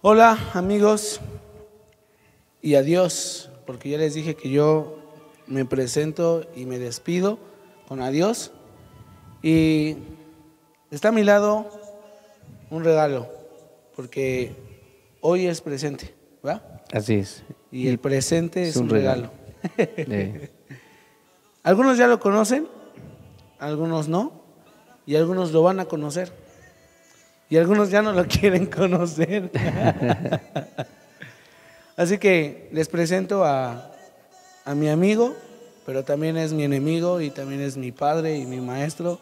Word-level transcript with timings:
Hola 0.00 0.38
amigos 0.54 1.20
y 2.62 2.76
adiós, 2.76 3.50
porque 3.66 3.88
ya 3.88 3.98
les 3.98 4.14
dije 4.14 4.36
que 4.36 4.48
yo 4.48 4.96
me 5.48 5.64
presento 5.64 6.46
y 6.54 6.66
me 6.66 6.78
despido 6.78 7.38
con 7.88 8.00
adiós. 8.00 8.52
Y 9.42 9.96
está 10.92 11.08
a 11.08 11.12
mi 11.12 11.24
lado 11.24 11.66
un 12.70 12.84
regalo, 12.84 13.28
porque 13.96 14.54
hoy 15.20 15.46
es 15.46 15.60
presente, 15.60 16.14
¿va? 16.46 16.62
Así 16.92 17.14
es. 17.14 17.42
Y 17.72 17.88
el 17.88 17.98
presente 17.98 18.62
es, 18.62 18.70
es 18.70 18.76
un, 18.76 18.84
un 18.84 18.90
regalo. 18.90 19.30
regalo. 19.32 19.38
Eh, 19.96 20.50
Algunos 21.64 21.98
ya 21.98 22.06
lo 22.06 22.20
conocen, 22.20 22.68
algunos 23.58 24.08
no, 24.08 24.32
y 25.06 25.16
algunos 25.16 25.50
lo 25.50 25.62
van 25.62 25.80
a 25.80 25.86
conocer. 25.86 26.32
Y 27.50 27.56
algunos 27.56 27.90
ya 27.90 28.02
no 28.02 28.12
lo 28.12 28.26
quieren 28.28 28.66
conocer. 28.66 29.50
Así 31.96 32.18
que 32.18 32.68
les 32.72 32.88
presento 32.88 33.44
a, 33.44 33.92
a 34.64 34.74
mi 34.74 34.88
amigo, 34.88 35.34
pero 35.84 36.04
también 36.04 36.36
es 36.36 36.52
mi 36.52 36.62
enemigo 36.62 37.20
y 37.20 37.30
también 37.30 37.60
es 37.60 37.76
mi 37.76 37.90
padre 37.90 38.36
y 38.36 38.46
mi 38.46 38.60
maestro. 38.60 39.18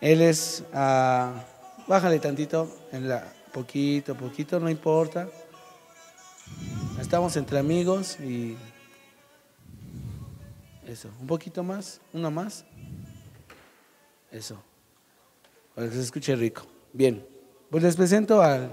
Él 0.00 0.20
es, 0.22 0.64
ah, 0.72 1.44
bájale 1.86 2.18
tantito, 2.18 2.74
en 2.92 3.08
la, 3.08 3.32
poquito, 3.52 4.14
poquito, 4.16 4.58
no 4.58 4.68
importa. 4.68 5.28
Estamos 7.00 7.36
entre 7.36 7.58
amigos 7.58 8.18
y 8.20 8.56
eso, 10.86 11.10
un 11.20 11.26
poquito 11.26 11.62
más, 11.62 12.00
uno 12.12 12.30
más. 12.30 12.64
Eso, 14.30 14.60
para 15.74 15.88
que 15.88 15.94
se 15.94 16.02
escuche 16.02 16.34
rico. 16.36 16.66
Bien, 16.96 17.26
pues 17.68 17.82
les 17.82 17.94
presento 17.94 18.40
al 18.40 18.70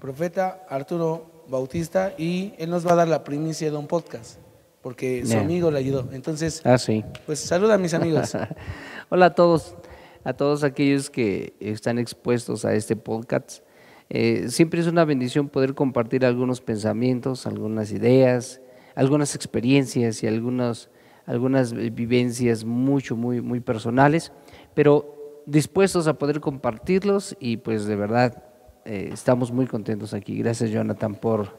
profeta 0.00 0.64
Arturo 0.68 1.42
Bautista 1.48 2.14
y 2.16 2.54
él 2.58 2.70
nos 2.70 2.86
va 2.86 2.92
a 2.92 2.94
dar 2.94 3.08
la 3.08 3.24
primicia 3.24 3.68
de 3.68 3.76
un 3.76 3.88
podcast, 3.88 4.38
porque 4.82 5.22
su 5.22 5.30
Bien. 5.30 5.40
amigo 5.40 5.68
le 5.72 5.80
ayudó. 5.80 6.08
Entonces, 6.12 6.62
ah, 6.64 6.78
sí. 6.78 7.04
pues 7.26 7.40
saluda 7.40 7.74
a 7.74 7.78
mis 7.78 7.92
amigos. 7.92 8.36
Hola 9.08 9.26
a 9.26 9.34
todos, 9.34 9.74
a 10.22 10.32
todos 10.32 10.62
aquellos 10.62 11.10
que 11.10 11.54
están 11.58 11.98
expuestos 11.98 12.64
a 12.64 12.72
este 12.74 12.94
podcast. 12.94 13.64
Eh, 14.10 14.44
siempre 14.48 14.80
es 14.80 14.86
una 14.86 15.04
bendición 15.04 15.48
poder 15.48 15.74
compartir 15.74 16.24
algunos 16.24 16.60
pensamientos, 16.60 17.48
algunas 17.48 17.90
ideas, 17.90 18.60
algunas 18.94 19.34
experiencias 19.34 20.22
y 20.22 20.28
algunas, 20.28 20.88
algunas 21.26 21.72
vivencias 21.72 22.64
mucho, 22.64 23.16
muy, 23.16 23.40
muy 23.40 23.58
personales, 23.58 24.30
pero 24.72 25.19
dispuestos 25.46 26.06
a 26.06 26.14
poder 26.14 26.40
compartirlos 26.40 27.36
y 27.40 27.56
pues 27.58 27.84
de 27.86 27.96
verdad 27.96 28.44
eh, 28.84 29.10
estamos 29.12 29.52
muy 29.52 29.66
contentos 29.66 30.14
aquí. 30.14 30.38
Gracias 30.38 30.70
Jonathan 30.70 31.14
por, 31.14 31.58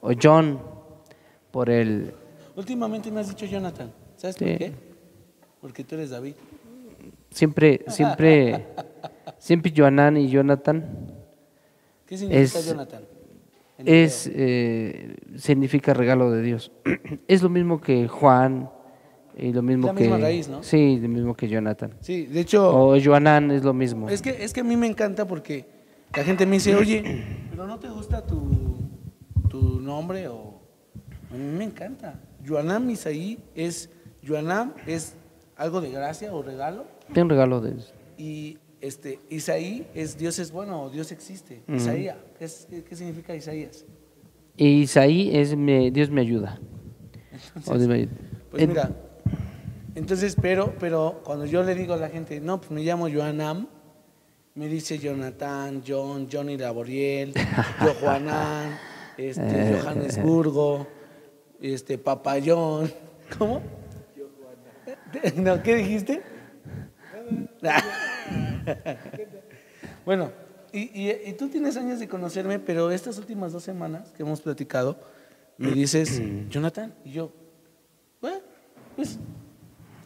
o 0.00 0.10
John, 0.20 0.60
por 1.50 1.70
el... 1.70 2.12
Últimamente 2.56 3.10
me 3.10 3.20
has 3.20 3.28
dicho 3.28 3.46
Jonathan, 3.46 3.92
¿sabes 4.16 4.36
Sí. 4.36 4.44
por 4.44 4.58
qué? 4.58 4.72
Porque 5.60 5.84
tú 5.84 5.94
eres 5.96 6.10
David. 6.10 6.34
Siempre, 7.30 7.82
siempre, 7.88 8.66
siempre 9.38 9.72
Joanán 9.76 10.16
y 10.16 10.28
Jonathan 10.28 11.12
¿Qué 12.06 12.16
significa 12.16 12.58
Es- 12.58 12.66
Jonathan? 12.66 13.02
Es, 13.84 14.30
eh, 14.32 15.16
significa 15.36 15.92
regalo 15.92 16.30
de 16.30 16.40
Dios. 16.40 16.72
es 17.28 17.42
lo 17.42 17.50
mismo 17.50 17.78
que 17.80 18.08
Juan 18.08 18.70
y 19.36 19.52
lo 19.52 19.62
mismo 19.62 19.88
La 19.88 19.94
que... 19.94 20.00
misma 20.00 20.18
raíz, 20.18 20.48
¿no? 20.48 20.62
Sí, 20.62 20.98
lo 21.00 21.08
mismo 21.08 21.34
que 21.34 21.48
Jonathan. 21.48 21.94
Sí, 22.00 22.26
de 22.26 22.40
hecho, 22.40 22.68
O 22.74 23.00
Joanán 23.00 23.50
es 23.50 23.62
lo 23.62 23.72
mismo. 23.74 24.08
es 24.08 24.22
que, 24.22 24.30
es 24.44 24.52
que 24.52 24.60
a 24.60 24.64
mí 24.64 24.76
me 24.76 24.86
encanta 24.86 25.26
porque 25.26 25.66
la 26.16 26.24
gente 26.24 26.46
me 26.46 26.52
dice, 26.56 26.74
oye, 26.74 27.22
pero 27.50 27.66
no 27.66 27.78
te 27.78 27.88
gusta 27.88 28.24
tu, 28.26 28.78
tu 29.48 29.80
nombre 29.80 30.28
o... 30.28 30.60
A 31.30 31.34
mí 31.34 31.56
me 31.58 31.64
encanta. 31.64 32.20
Joanam 32.46 32.88
Isaí 32.90 33.38
es, 33.54 33.90
Joanam 34.26 34.72
es 34.86 35.16
algo 35.56 35.80
de 35.80 35.90
gracia 35.90 36.32
o 36.34 36.42
regalo 36.42 36.84
Tiene 37.08 37.22
un 37.24 37.30
regalo 37.30 37.60
de 37.60 37.72
Dios. 37.72 37.92
y 38.16 38.58
este, 38.80 39.18
Isaí 39.30 39.86
es 39.94 40.16
Dios 40.16 40.38
es 40.38 40.52
bueno 40.52 40.82
o 40.84 40.90
Dios 40.90 41.10
existe. 41.12 41.62
Isaías, 41.68 42.16
¿qué, 42.38 42.44
es- 42.44 42.66
qué- 42.70 42.84
qué 42.84 42.94
significa 42.96 43.34
Isaías? 43.34 43.84
Isaí 44.56 45.36
es 45.36 45.56
me- 45.56 45.90
Dios 45.90 46.10
me 46.10 46.20
ayuda. 46.20 46.60
O 47.66 47.74
Dios 47.76 47.88
me 47.88 47.94
ayuda. 47.96 48.12
Pues 48.50 48.68
mira, 48.68 48.90
entonces, 49.96 50.36
pero, 50.40 50.74
pero 50.78 51.20
cuando 51.24 51.46
yo 51.46 51.62
le 51.64 51.74
digo 51.74 51.94
a 51.94 51.96
la 51.96 52.08
gente, 52.08 52.40
no, 52.40 52.58
pues 52.60 52.70
me 52.70 52.82
llamo 52.82 53.08
Joanam, 53.10 53.66
me 54.54 54.68
dice 54.68 54.98
Jonathan, 54.98 55.82
John, 55.86 56.28
Johnny 56.30 56.56
Laboriel, 56.56 57.34
yo 57.84 57.94
Juanán, 58.00 58.78
este, 59.18 59.80
Johannesburgo, 59.82 60.86
este, 61.60 61.98
Papayón, 61.98 62.92
¿cómo? 63.38 63.60
No, 65.36 65.62
¿qué 65.62 65.76
dijiste? 65.76 66.22
bueno, 70.04 70.30
y, 70.72 70.78
y- 71.08 71.20
y 71.26 71.32
tú 71.32 71.48
tienes 71.48 71.76
años 71.76 71.98
de 72.00 72.08
conocerme, 72.08 72.58
pero 72.58 72.90
estas 72.90 73.18
últimas 73.18 73.52
dos 73.52 73.62
semanas 73.62 74.10
que 74.12 74.22
hemos 74.22 74.40
platicado, 74.40 74.98
me 75.58 75.70
dices, 75.72 76.20
Jonathan, 76.50 76.94
y 77.04 77.12
yo, 77.12 77.32
bueno, 78.20 78.38
pues, 78.94 79.18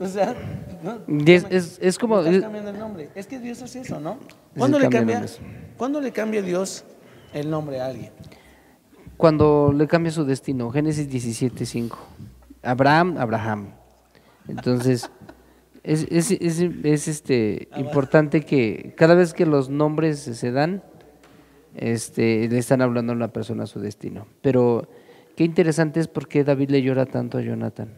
o 0.00 0.06
sea, 0.06 0.34
no, 0.82 0.98
es- 1.26 1.46
es- 1.50 1.78
es 1.80 1.98
como- 1.98 2.20
estás 2.20 2.40
cambiando 2.42 2.70
el 2.70 2.78
nombre. 2.78 3.08
Es 3.14 3.26
que 3.26 3.38
Dios 3.38 3.62
hace 3.62 3.80
eso, 3.80 4.00
¿no? 4.00 4.18
¿Cuándo 4.56 4.78
le, 4.78 4.88
cambia. 4.88 5.24
¿Cuándo 5.76 6.00
le 6.00 6.10
cambia 6.12 6.42
Dios 6.42 6.84
el 7.32 7.50
nombre 7.50 7.80
a 7.80 7.86
alguien? 7.86 8.10
Cuando 9.16 9.72
le 9.76 9.86
cambia 9.86 10.10
su 10.10 10.24
destino, 10.24 10.70
Génesis 10.70 11.08
17, 11.08 11.66
5. 11.66 11.98
Abraham, 12.62 13.16
Abraham. 13.18 13.70
Entonces, 14.48 15.10
es, 15.82 16.06
es, 16.10 16.30
es- 16.30 16.60
es, 16.60 17.08
este, 17.08 17.68
importante 17.76 18.40
que 18.42 18.94
cada 18.96 19.14
vez 19.14 19.34
que 19.34 19.44
los 19.46 19.68
nombres 19.68 20.18
se 20.20 20.50
dan, 20.52 20.82
este, 21.74 22.48
le 22.48 22.58
están 22.58 22.82
hablando 22.82 23.12
a 23.12 23.16
una 23.16 23.28
persona 23.28 23.66
su 23.66 23.80
destino. 23.80 24.26
Pero 24.42 24.88
qué 25.36 25.44
interesante 25.44 26.00
es 26.00 26.08
por 26.08 26.26
qué 26.26 26.42
David 26.44 26.70
le 26.70 26.82
llora 26.82 27.06
tanto 27.06 27.38
a 27.38 27.42
Jonathan. 27.42 27.92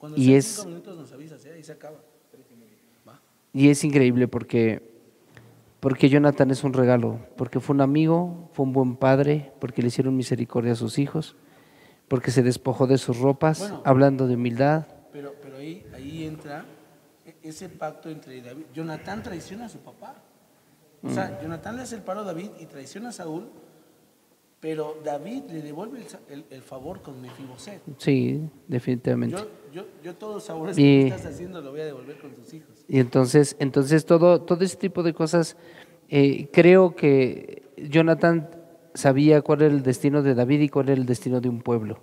Cuando 0.00 0.18
Y 0.18 0.34
es- 0.34 0.46
cinco 0.56 0.68
minutos 0.70 0.98
nos 0.98 1.12
avisas, 1.12 1.44
¿eh? 1.44 1.52
Ahí 1.54 1.62
se 1.62 1.72
acaba. 1.72 1.98
Va. 3.06 3.20
Y 3.52 3.68
es 3.68 3.84
increíble 3.84 4.26
porque, 4.28 4.82
porque 5.78 6.08
Jonathan 6.08 6.50
es 6.50 6.64
un 6.64 6.72
regalo, 6.72 7.20
porque 7.36 7.60
fue 7.60 7.74
un 7.74 7.82
amigo, 7.82 8.48
fue 8.52 8.64
un 8.64 8.72
buen 8.72 8.96
padre, 8.96 9.52
porque 9.60 9.82
le 9.82 9.88
hicieron 9.88 10.16
misericordia 10.16 10.72
a 10.72 10.76
sus 10.76 10.98
hijos, 10.98 11.36
porque 12.08 12.30
se 12.30 12.42
despojó 12.42 12.86
de 12.86 12.96
sus 12.98 13.18
ropas, 13.18 13.58
Bueno. 13.60 13.82
hablando 13.84 14.26
de 14.26 14.34
humildad. 14.36 14.86
Pero, 15.12 15.34
pero 15.42 15.58
ahí, 15.58 15.86
ahí 15.94 16.24
entra 16.24 16.64
e- 17.26 17.36
ese 17.42 17.68
pacto 17.68 18.08
entre 18.08 18.40
David. 18.40 18.64
Jonathan 18.74 19.22
traiciona 19.22 19.66
a 19.66 19.68
su 19.68 19.78
papá. 19.78 20.16
O 21.02 21.10
sea, 21.10 21.38
Mm. 21.38 21.42
Jonathan 21.44 21.76
le 21.76 21.82
hace 21.82 21.94
el 21.96 22.02
paro 22.02 22.20
a 22.20 22.24
David 22.24 22.50
y 22.58 22.66
traiciona 22.66 23.10
a 23.10 23.12
Saúl, 23.12 23.48
pero 24.60 24.96
David 25.04 25.44
le 25.50 25.62
devuelve 25.62 25.98
el, 26.00 26.04
sa- 26.06 26.20
el- 26.28 26.44
el 26.50 26.62
favor 26.62 27.00
con 27.00 27.20
Mefiboset. 27.20 27.80
Sí, 27.98 28.40
definitivamente. 28.68 29.36
Yo, 29.36 29.46
yo, 29.72 29.84
yo 30.04 30.14
todos 30.14 30.34
los 30.34 30.44
favores 30.46 30.76
Y- 30.78 30.82
que 30.82 31.08
estás 31.08 31.26
haciendo 31.26 31.60
lo 31.62 31.70
voy 31.70 31.80
a 31.80 31.86
devolver 31.86 32.18
con 32.18 32.32
tus 32.32 32.52
hijos. 32.52 32.84
Y 32.88 32.98
entonces, 33.00 33.56
entonces 33.58 34.04
todo, 34.04 34.42
todo 34.42 34.62
ese 34.64 34.76
tipo 34.76 35.02
de 35.02 35.14
cosas, 35.14 35.56
eh, 36.10 36.48
creo 36.52 36.94
que 36.94 37.62
Jonathan 37.78 38.50
sabía 38.94 39.40
cuál 39.42 39.62
era 39.62 39.72
el 39.74 39.82
destino 39.82 40.22
de 40.22 40.34
David 40.34 40.60
y 40.60 40.68
cuál 40.68 40.90
era 40.90 41.00
el 41.00 41.06
destino 41.06 41.40
de 41.40 41.48
un 41.48 41.62
pueblo. 41.62 42.00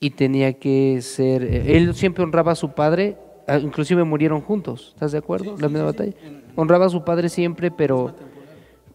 Y 0.00 0.10
tenía 0.10 0.54
que 0.54 1.00
ser, 1.02 1.42
eh, 1.42 1.76
él 1.76 1.94
siempre 1.94 2.22
honraba 2.24 2.52
a 2.52 2.54
su 2.54 2.72
padre, 2.72 3.18
ah, 3.48 3.58
inclusive 3.58 4.04
murieron 4.04 4.40
juntos, 4.40 4.92
¿estás 4.94 5.12
de 5.12 5.18
acuerdo? 5.18 5.56
Sí, 5.56 5.62
La 5.62 5.68
sí, 5.68 5.74
misma 5.74 5.90
sí, 5.90 5.96
batalla. 5.98 6.16
Honraba 6.54 6.86
a 6.86 6.90
su 6.90 7.04
padre 7.04 7.28
siempre, 7.28 7.70
pero, 7.70 8.14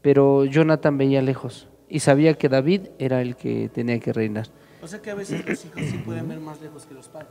pero 0.02 0.46
Jonathan 0.46 0.98
veía 0.98 1.22
lejos 1.22 1.68
y 1.92 2.00
sabía 2.00 2.34
que 2.36 2.50
David 2.50 2.88
era 2.98 3.22
el 3.22 3.36
que 3.36 3.70
tenía 3.70 4.00
que 4.00 4.14
reinar. 4.14 4.48
O 4.82 4.88
sea 4.88 5.00
que 5.02 5.12
a 5.12 5.16
veces 5.16 5.46
los 5.46 5.64
hijos 5.66 5.82
sí 5.86 5.98
pueden 6.04 6.28
ver 6.28 6.40
más 6.40 6.60
lejos 6.62 6.86
que 6.88 6.94
los 6.96 7.08
padres. 7.10 7.30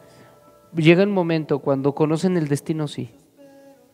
Llega 0.76 1.02
un 1.02 1.10
momento 1.10 1.58
cuando 1.58 1.94
conocen 1.94 2.36
el 2.36 2.46
destino, 2.46 2.86
sí. 2.86 3.10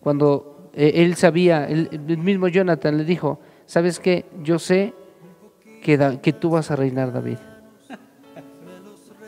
Cuando 0.01 0.71
eh, 0.75 0.93
él 0.97 1.15
sabía, 1.17 1.67
el, 1.67 1.89
el 1.91 2.19
mismo 2.19 2.49
Jonathan 2.49 2.99
le 2.99 3.05
dijo, 3.05 3.41
¿sabes 3.65 3.99
qué? 3.99 4.27
Yo 4.43 4.59
sé 4.59 4.93
que, 5.83 5.97
Da- 5.97 6.21
que 6.21 6.33
tú 6.35 6.51
vas 6.51 6.71
a 6.71 6.77
reinar, 6.77 7.13
David. 7.13 7.39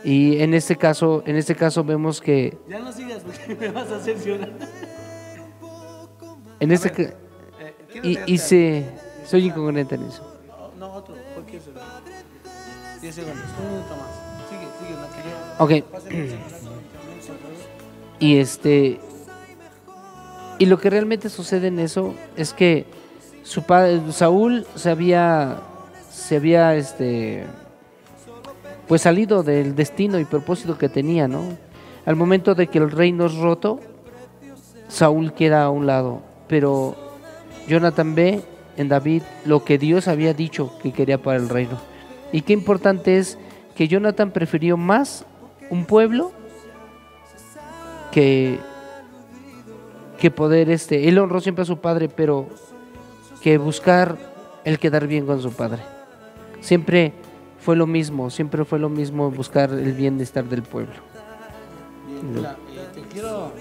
Y 0.05 0.39
en 0.41 0.55
este 0.55 0.77
caso, 0.77 1.23
en 1.27 1.37
este 1.37 1.55
caso 1.55 1.83
vemos 1.85 2.21
que 2.21 2.57
Ya 2.69 2.79
no 2.81 2.93
sigas 2.93 3.23
porque 3.23 3.55
me 3.61 3.69
vas 3.69 3.91
a 3.91 3.97
hacer 3.97 4.17
llorar. 4.23 4.51
en 6.61 6.71
este 6.73 7.15
Eh, 7.61 7.75
y, 8.27 8.35
y 8.35 8.39
se 8.39 8.85
soy 9.25 9.47
incongruente 9.47 9.95
en 9.97 10.03
eso. 10.05 10.28
Algo. 11.57 11.73
No, 11.75 11.81
no, 11.81 11.97
otro. 11.97 12.13
¿Por 12.13 12.31
qué 12.31 12.81
se 12.93 12.93
lo- 12.95 13.01
10 13.01 13.15
segundos, 13.15 13.45
un 13.59 13.69
minuto 13.73 13.97
más. 13.97 14.11
Sigue, 14.49 14.67
sigue, 14.81 14.95
no. 14.95 15.65
Ok. 15.65 15.73
Y 18.21 18.39
este 18.39 18.99
y 20.59 20.67
lo 20.67 20.79
que 20.81 20.91
realmente 20.91 21.29
sucede 21.29 21.69
en 21.69 21.79
eso 21.79 22.15
es 22.37 22.53
que 22.53 22.85
su 23.45 23.63
padre, 23.63 24.01
Saúl 24.11 24.67
se 24.75 24.91
había, 24.91 25.59
se 26.11 26.37
había 26.37 26.75
este, 26.75 27.47
pues 28.89 29.03
salido 29.03 29.45
del 29.45 29.77
destino 29.77 30.19
y 30.19 30.25
propósito 30.25 30.77
que 30.77 30.89
tenía, 30.89 31.29
¿no? 31.29 31.45
Al 32.05 32.17
momento 32.17 32.57
de 32.57 32.67
que 32.67 32.79
el 32.79 32.91
reino 32.91 33.27
es 33.27 33.37
roto, 33.37 33.79
Saúl 34.89 35.33
queda 35.33 35.63
a 35.63 35.71
un 35.71 35.87
lado, 35.87 36.23
pero 36.49 36.97
Jonathan 37.69 38.17
ve 38.17 38.43
en 38.79 38.89
David 38.89 39.23
lo 39.45 39.65
que 39.65 39.77
Dios 39.77 40.09
había 40.09 40.33
dicho 40.33 40.73
que 40.81 40.93
quería 40.93 41.21
para 41.21 41.37
el 41.37 41.49
reino. 41.49 41.79
Y 42.33 42.43
qué 42.43 42.53
importante 42.53 43.19
es 43.19 43.39
que 43.75 43.89
Jonathan 43.89 44.31
prefirió 44.31 44.77
más 44.77 45.27
un 45.71 45.85
pueblo 45.85 46.33
que, 48.13 48.59
que 50.19 50.31
poder, 50.31 50.71
este, 50.71 51.09
él 51.09 51.19
honró 51.19 51.41
siempre 51.41 51.63
a 51.63 51.67
su 51.67 51.79
padre, 51.79 52.09
pero 52.09 52.49
que 53.43 53.59
buscar 53.59 54.17
el 54.65 54.79
quedar 54.79 55.07
bien 55.07 55.27
con 55.27 55.43
su 55.43 55.53
padre. 55.53 55.83
Siempre 56.61 57.13
fue 57.61 57.77
lo 57.77 57.87
mismo, 57.87 58.31
siempre 58.31 58.65
fue 58.65 58.79
lo 58.79 58.89
mismo 58.89 59.31
buscar 59.31 59.71
el 59.71 59.93
bienestar 59.93 60.45
del 60.45 60.63
pueblo. 60.63 60.95
Te 62.95 63.03
quiero, 63.13 63.53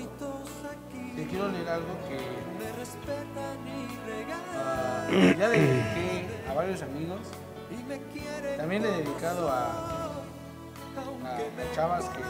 te 1.16 1.26
quiero 1.26 1.52
leer 1.52 1.70
algo 1.70 1.88
ya 5.38 5.48
le 5.50 5.60
dediqué 5.60 6.28
a 6.50 6.54
varios 6.54 6.82
amigos. 6.82 7.20
También 8.58 8.82
le 8.84 8.90
he 8.90 8.98
dedicado 9.04 9.50
a, 9.50 9.66
a, 10.06 11.40
chavas 11.76 12.06
que, 12.06 12.18
que 12.18 12.24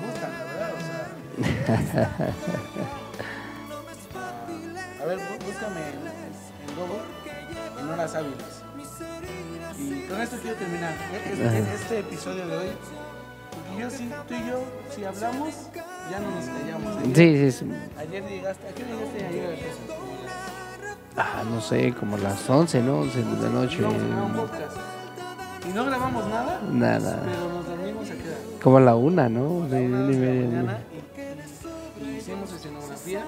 me 0.00 0.06
gustan, 0.06 0.30
la 0.38 0.44
verdad. 0.44 0.70
O 0.76 0.80
sea, 0.86 2.34
a 5.02 5.04
ver, 5.06 5.18
bú- 5.18 5.44
búscame 5.46 5.80
en, 5.80 6.00
Google, 6.76 7.02
en 7.80 7.88
horas 7.90 8.14
hábiles. 8.14 8.62
Y 9.78 10.02
con 10.08 10.20
esto 10.20 10.36
quiero 10.42 10.56
terminar 10.56 10.92
este, 11.14 11.74
este 11.74 11.98
episodio 12.00 12.46
de 12.46 12.56
hoy. 12.56 12.68
Porque 13.50 13.80
yo 13.82 13.90
sí, 13.90 14.10
tú 14.28 14.34
y 14.34 14.46
yo, 14.48 14.62
si 14.94 15.04
hablamos, 15.04 15.54
ya 16.10 16.18
no 16.20 16.30
nos 16.30 16.44
callamos. 16.46 16.96
Ayer, 16.98 17.16
Sí, 17.16 17.50
sí, 17.50 17.58
sí. 17.58 17.72
ayer 17.98 18.22
llegaste, 18.28 18.68
¿a 18.68 18.72
qué 18.74 18.84
llegaste 18.84 19.26
ayer? 19.26 19.58
Ah, 21.22 21.42
no 21.48 21.60
sé, 21.60 21.92
como 21.92 22.16
las 22.16 22.48
11, 22.48 22.82
¿no? 22.82 23.00
11 23.00 23.22
de 23.22 23.42
la 23.42 23.48
noche. 23.50 23.78
Y 25.68 25.72
no 25.74 25.84
grabamos 25.84 26.26
nada, 26.28 26.60
Nada. 26.72 27.20
pero 27.24 27.48
nos 27.52 27.66
dormimos 27.66 28.08
a? 28.10 28.14
Como 28.62 28.78
a 28.78 28.80
la 28.80 28.96
una, 28.96 29.28
¿no? 29.28 29.68
De 29.68 29.86
una, 29.86 30.10
y 30.10 30.16
de 30.16 30.26
la 30.26 30.32
media, 30.32 30.46
mañana 30.46 30.72
¿no? 30.72 32.06
y, 32.06 32.10
y 32.10 32.16
hicimos 32.16 32.50
escenografía. 32.52 33.20
Y 33.20 33.22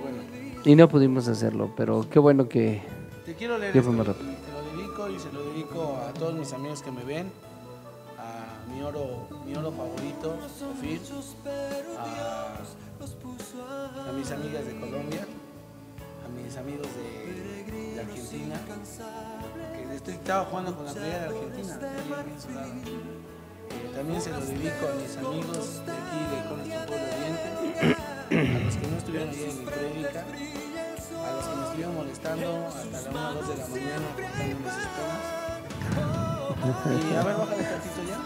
bueno, 0.00 0.18
Y 0.64 0.76
no 0.76 0.88
pudimos 0.88 1.26
hacerlo, 1.28 1.72
pero 1.76 2.06
qué 2.08 2.18
bueno 2.20 2.48
que... 2.48 2.82
te 3.26 3.34
quiero 3.34 3.58
leer 3.58 3.76
esto 3.76 3.90
y 3.90 3.96
te 3.96 4.04
lo 4.52 4.62
dedico 4.76 5.08
y 5.08 5.18
se 5.18 5.32
lo 5.32 5.42
dedico 5.46 5.98
a 6.08 6.12
todos 6.12 6.34
mis 6.34 6.52
amigos 6.52 6.82
que 6.82 6.92
me 6.92 7.02
ven, 7.04 7.32
a 8.16 8.44
mi 8.72 8.80
oro, 8.82 9.26
mi 9.44 9.56
oro 9.56 9.72
favorito, 9.72 10.36
Sofía, 10.56 10.98
a, 11.98 12.54
a 14.08 14.12
mis 14.12 14.30
amigas 14.30 14.66
de 14.66 14.78
Colombia, 14.78 15.26
mis 16.30 16.56
amigos 16.56 16.86
de, 16.96 18.00
Argentina, 18.00 18.60
que 19.74 19.94
estoy, 19.96 20.14
estaba 20.14 20.44
jugando 20.46 20.76
con 20.76 20.86
la 20.86 20.92
playa 20.92 21.18
de 21.18 21.26
Argentina. 21.26 21.78
Eh, 23.70 23.90
también 23.94 24.20
se 24.20 24.30
lo 24.30 24.40
dedico 24.40 24.88
a 24.88 24.94
mis 24.94 25.16
amigos 25.16 25.86
de 25.86 25.92
aquí 25.92 26.18
de 26.30 26.48
Conesto 26.48 26.86
Pueblo 26.86 27.06
Oriente, 27.16 27.48
a 28.30 28.64
los 28.64 28.76
que 28.76 28.86
no 28.86 28.96
estuvieron 28.96 29.28
ayer 29.28 29.48
en 29.48 29.58
mi 29.58 29.64
prédica, 29.66 30.24
a 31.24 31.32
los 31.32 31.44
que 31.46 31.56
me 31.56 31.62
estuvieron 31.64 31.94
molestando 31.96 32.66
hasta 32.66 33.12
la 33.12 33.30
1 33.30 33.30
o 33.30 33.34
2 33.34 33.48
de 33.48 33.56
la 33.56 33.66
mañana 33.68 34.06
mis. 34.16 34.90
Y 36.60 37.14
a 37.14 37.22
ver, 37.22 37.36
bájale 37.36 37.62
tantito 37.62 38.02
ya. 38.08 38.18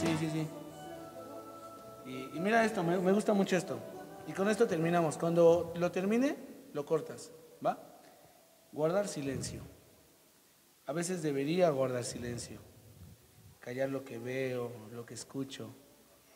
Sí, 0.00 0.16
sí, 0.18 0.30
sí. 0.32 0.48
Y, 2.06 2.40
mira 2.40 2.64
esto, 2.64 2.82
me, 2.82 2.98
me 2.98 3.12
gusta 3.12 3.32
mucho 3.32 3.56
esto. 3.56 3.78
Y 4.26 4.32
con 4.32 4.48
esto 4.48 4.66
terminamos. 4.66 5.16
Cuando 5.16 5.72
lo 5.76 5.90
termine, 5.90 6.36
lo 6.72 6.84
cortas, 6.84 7.32
¿va? 7.64 7.78
Guardar 8.72 9.08
silencio. 9.08 9.62
A 10.86 10.92
veces 10.92 11.22
debería 11.22 11.70
guardar 11.70 12.04
silencio. 12.04 12.58
Callar 13.60 13.90
lo 13.90 14.04
que 14.04 14.18
veo, 14.18 14.72
lo 14.92 15.04
que 15.04 15.14
escucho. 15.14 15.74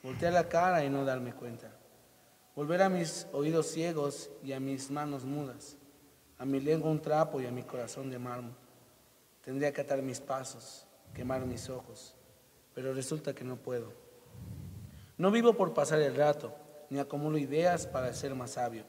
Voltear 0.03 0.33
la 0.33 0.49
cara 0.49 0.85
y 0.85 0.91
no 0.91 1.05
darme 1.05 1.33
cuenta. 1.33 1.71
Volver 2.55 2.83
a 2.83 2.89
mis 2.89 3.27
oídos 3.33 3.67
ciegos 3.67 4.31
y 4.43 4.53
a 4.53 4.61
mis 4.61 4.91
manos 4.91 5.25
mudas. 5.25 5.77
A 6.39 6.45
mi 6.45 6.61
lengua 6.61 6.91
un 6.91 7.01
trapo 7.01 7.41
y 7.41 7.47
a 7.47 7.51
mi 7.51 7.63
corazón 7.63 8.11
de 8.11 8.19
mármol. 8.19 8.55
Tendría 9.45 9.73
que 9.73 9.81
atar 9.81 10.03
mis 10.03 10.21
pasos, 10.21 10.87
quemar 11.13 11.45
mis 11.45 11.69
ojos, 11.69 12.15
pero 12.75 12.95
resulta 12.95 13.35
que 13.35 13.45
no 13.45 13.57
puedo. 13.57 13.93
No 15.17 15.31
vivo 15.31 15.55
por 15.55 15.75
pasar 15.75 16.01
el 16.01 16.17
rato, 16.17 16.53
ni 16.91 16.99
acumulo 16.99 17.39
ideas 17.39 17.87
para 17.87 18.13
ser 18.13 18.35
más 18.35 18.53
sabio, 18.53 18.85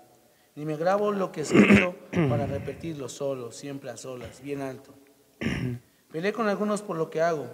ni 0.55 0.65
me 0.65 0.75
grabo 0.75 1.11
lo 1.11 1.31
que 1.31 1.41
escucho 1.41 1.95
para 2.29 2.47
repetirlo 2.47 3.09
solo, 3.09 3.51
siempre 3.51 3.91
a 3.91 3.97
solas, 3.97 4.41
bien 4.41 4.61
alto. 4.61 4.93
Peleé 6.11 6.33
con 6.33 6.47
algunos 6.47 6.81
por 6.81 6.97
lo 6.97 7.09
que 7.09 7.21
hago. 7.21 7.47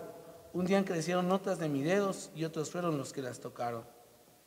Un 0.53 0.65
día 0.65 0.83
crecieron 0.85 1.27
notas 1.27 1.59
de 1.59 1.67
mis 1.67 1.83
dedos 1.83 2.31
y 2.35 2.43
otros 2.43 2.69
fueron 2.69 2.97
los 2.97 3.11
que 3.11 3.21
las 3.21 3.39
tocaron. 3.39 3.83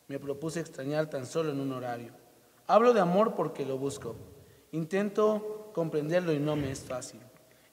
Me 0.06 0.18
propuse 0.18 0.60
extrañar 0.60 1.10
tan 1.10 1.26
solo 1.26 1.50
en 1.50 1.60
un 1.60 1.72
horario. 1.72 2.12
Hablo 2.66 2.94
de 2.94 3.00
amor 3.00 3.34
porque 3.34 3.66
lo 3.66 3.76
busco. 3.76 4.14
Intento 4.72 5.70
comprenderlo 5.74 6.32
y 6.32 6.38
no 6.38 6.56
me 6.56 6.70
es 6.70 6.80
fácil. 6.80 7.20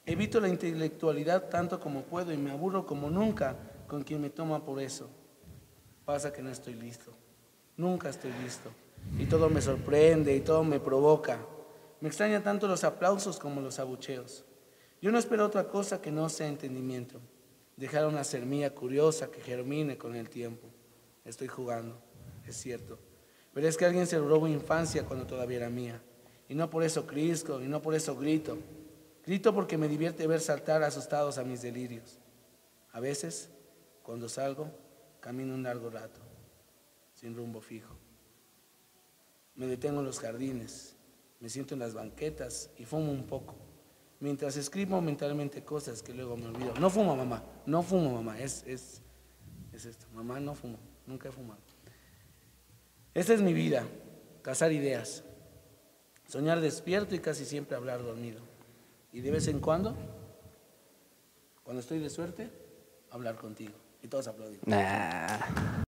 Evito 0.04 0.40
la 0.40 0.48
intelectualidad 0.48 1.48
tanto 1.48 1.78
como 1.78 2.02
puedo 2.02 2.32
y 2.32 2.36
me 2.36 2.50
aburro 2.50 2.84
como 2.84 3.08
nunca 3.08 3.56
con 3.86 4.02
quien 4.02 4.20
me 4.20 4.30
toma 4.30 4.64
por 4.64 4.80
eso. 4.80 5.08
Pasa 6.04 6.32
que 6.32 6.42
no 6.42 6.50
estoy 6.50 6.74
listo. 6.74 7.12
Nunca 7.76 8.08
estoy 8.08 8.32
listo. 8.42 8.70
Y 9.18 9.26
todo 9.26 9.48
me 9.48 9.60
sorprende 9.60 10.34
y 10.34 10.40
todo 10.40 10.64
me 10.64 10.80
provoca. 10.80 11.38
Me 12.00 12.08
extraña 12.08 12.42
tanto 12.42 12.66
los 12.66 12.84
aplausos 12.84 13.38
como 13.38 13.60
los 13.60 13.78
abucheos. 13.78 14.44
Yo 15.00 15.10
no 15.10 15.18
espero 15.18 15.46
otra 15.46 15.68
cosa 15.68 16.00
que 16.00 16.10
no 16.10 16.28
sea 16.28 16.48
entendimiento. 16.48 17.20
Dejar 17.76 18.06
una 18.06 18.24
semilla 18.24 18.74
curiosa 18.74 19.30
que 19.30 19.40
germine 19.40 19.96
con 19.98 20.14
el 20.14 20.28
tiempo. 20.28 20.68
Estoy 21.24 21.48
jugando, 21.48 22.00
es 22.46 22.56
cierto. 22.56 22.98
Pero 23.52 23.68
es 23.68 23.76
que 23.76 23.84
alguien 23.84 24.06
se 24.06 24.18
robó 24.18 24.46
mi 24.46 24.52
infancia 24.52 25.04
cuando 25.04 25.26
todavía 25.26 25.58
era 25.58 25.70
mía. 25.70 26.00
Y 26.48 26.54
no 26.54 26.68
por 26.70 26.82
eso 26.82 27.06
crisco, 27.06 27.60
y 27.60 27.68
no 27.68 27.80
por 27.80 27.94
eso 27.94 28.16
grito. 28.16 28.58
Grito 29.24 29.54
porque 29.54 29.78
me 29.78 29.88
divierte 29.88 30.26
ver 30.26 30.40
saltar 30.40 30.82
asustados 30.82 31.38
a 31.38 31.44
mis 31.44 31.62
delirios. 31.62 32.18
A 32.92 33.00
veces, 33.00 33.50
cuando 34.02 34.28
salgo, 34.28 34.70
camino 35.22 35.54
un 35.54 35.62
largo 35.62 35.88
rato, 35.88 36.20
sin 37.14 37.34
rumbo 37.34 37.60
fijo. 37.60 37.94
Me 39.54 39.66
detengo 39.66 40.00
en 40.00 40.06
los 40.06 40.18
jardines, 40.18 40.96
me 41.38 41.48
siento 41.48 41.74
en 41.74 41.80
las 41.80 41.94
banquetas 41.94 42.70
y 42.76 42.84
fumo 42.84 43.12
un 43.12 43.24
poco, 43.24 43.54
mientras 44.18 44.56
escribo 44.56 45.00
mentalmente 45.00 45.64
cosas 45.64 46.02
que 46.02 46.12
luego 46.12 46.36
me 46.36 46.46
olvido. 46.46 46.74
No 46.74 46.90
fumo, 46.90 47.14
mamá, 47.14 47.44
no 47.66 47.82
fumo, 47.82 48.12
mamá, 48.12 48.40
es, 48.40 48.64
es, 48.66 49.00
es 49.72 49.86
esto. 49.86 50.06
Mamá, 50.12 50.40
no 50.40 50.56
fumo, 50.56 50.78
nunca 51.06 51.28
he 51.28 51.32
fumado. 51.32 51.60
Esta 53.14 53.32
es 53.32 53.42
mi 53.42 53.52
vida, 53.52 53.86
cazar 54.42 54.72
ideas, 54.72 55.22
soñar 56.26 56.60
despierto 56.60 57.14
y 57.14 57.20
casi 57.20 57.44
siempre 57.44 57.76
hablar 57.76 58.02
dormido. 58.02 58.40
Y 59.12 59.20
de 59.20 59.30
vez 59.30 59.46
en 59.46 59.60
cuando, 59.60 59.94
cuando 61.62 61.80
estoy 61.80 62.00
de 62.00 62.10
suerte, 62.10 62.50
hablar 63.10 63.36
contigo. 63.36 63.81
Y 64.02 64.08
todos 64.08 64.26
aplaudimos. 64.26 64.66
Nah. 64.66 65.82